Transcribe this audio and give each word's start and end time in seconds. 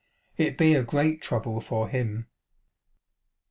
It 0.35 0.57
be 0.57 0.73
a 0.73 0.81
great 0.81 1.21
trouble 1.21 1.61
for 1.61 1.87
him." 1.87 2.25